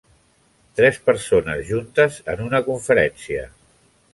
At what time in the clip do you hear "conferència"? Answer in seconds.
2.71-3.45